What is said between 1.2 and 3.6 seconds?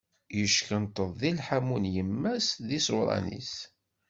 lḥammu n yemma-s d yiẓuṛan-is.